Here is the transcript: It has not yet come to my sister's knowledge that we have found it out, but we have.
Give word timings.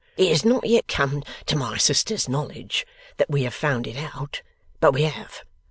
It 0.17 0.29
has 0.29 0.43
not 0.43 0.65
yet 0.65 0.87
come 0.87 1.21
to 1.45 1.55
my 1.55 1.77
sister's 1.77 2.27
knowledge 2.27 2.87
that 3.17 3.29
we 3.29 3.43
have 3.43 3.53
found 3.53 3.85
it 3.85 3.97
out, 3.97 4.41
but 4.79 4.93
we 4.95 5.03
have. 5.03 5.43